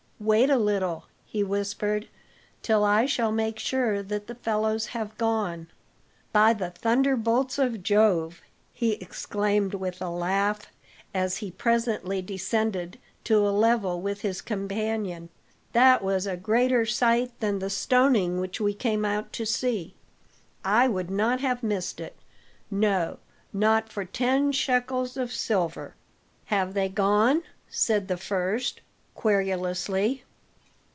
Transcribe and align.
"Wait 0.23 0.51
a 0.51 0.55
little," 0.57 1.05
he 1.25 1.43
whispered, 1.43 2.07
"till 2.61 2.83
I 2.83 3.07
shall 3.07 3.31
make 3.31 3.57
sure 3.57 4.03
that 4.03 4.27
the 4.27 4.35
fellows 4.35 4.85
have 4.93 5.17
gone. 5.17 5.65
By 6.31 6.53
the 6.53 6.69
thunderbolts 6.69 7.57
of 7.57 7.81
Jove!" 7.81 8.43
he 8.71 8.93
exclaimed 9.01 9.73
with 9.73 9.99
a 9.99 10.11
laugh, 10.11 10.67
as 11.11 11.37
he 11.37 11.49
presently 11.49 12.21
descended 12.21 12.99
to 13.23 13.39
a 13.39 13.49
level 13.49 13.99
with 13.99 14.21
his 14.21 14.41
companion, 14.43 15.29
"that 15.73 16.03
was 16.03 16.27
a 16.27 16.37
greater 16.37 16.85
sight 16.85 17.31
than 17.39 17.57
the 17.57 17.71
stoning 17.71 18.39
which 18.39 18.61
we 18.61 18.75
came 18.75 19.03
out 19.03 19.33
to 19.33 19.43
see; 19.47 19.95
I 20.63 20.87
would 20.87 21.09
not 21.09 21.39
have 21.39 21.63
missed 21.63 21.99
it 21.99 22.15
no, 22.69 23.17
not 23.51 23.89
for 23.91 24.05
ten 24.05 24.51
shekels 24.51 25.17
of 25.17 25.31
silver!" 25.33 25.95
"Have 26.45 26.75
they 26.75 26.89
gone?" 26.89 27.41
said 27.67 28.07
the 28.07 28.17
first 28.17 28.81
querulously. 29.13 30.23